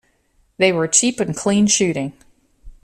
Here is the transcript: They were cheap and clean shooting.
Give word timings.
They 0.57 0.71
were 0.71 0.87
cheap 0.87 1.19
and 1.19 1.35
clean 1.37 1.67
shooting. 1.67 2.13